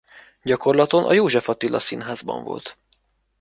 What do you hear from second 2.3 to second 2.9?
volt.